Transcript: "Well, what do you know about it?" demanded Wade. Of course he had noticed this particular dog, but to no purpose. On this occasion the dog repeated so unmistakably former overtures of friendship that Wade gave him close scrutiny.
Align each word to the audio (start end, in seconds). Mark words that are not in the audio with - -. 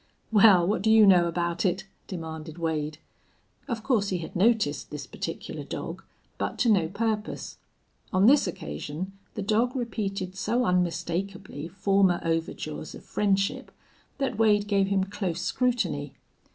"Well, 0.31 0.65
what 0.65 0.81
do 0.81 0.89
you 0.89 1.05
know 1.05 1.27
about 1.27 1.63
it?" 1.63 1.85
demanded 2.07 2.57
Wade. 2.57 2.97
Of 3.67 3.83
course 3.83 4.09
he 4.09 4.17
had 4.17 4.35
noticed 4.35 4.89
this 4.89 5.05
particular 5.05 5.63
dog, 5.63 6.01
but 6.39 6.57
to 6.57 6.69
no 6.69 6.87
purpose. 6.87 7.59
On 8.11 8.25
this 8.25 8.47
occasion 8.47 9.13
the 9.35 9.43
dog 9.43 9.75
repeated 9.75 10.35
so 10.35 10.65
unmistakably 10.65 11.67
former 11.67 12.19
overtures 12.23 12.95
of 12.95 13.03
friendship 13.05 13.71
that 14.17 14.39
Wade 14.39 14.65
gave 14.67 14.87
him 14.87 15.03
close 15.03 15.41
scrutiny. 15.41 16.15